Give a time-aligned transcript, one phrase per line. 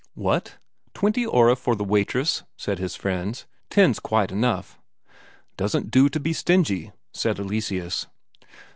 [0.15, 0.57] "What
[0.95, 4.79] twenty Ore for the waitress?" said his friends; "ten's quite enough."
[5.57, 8.07] "Doesn't do to be stingy," said Eleseus.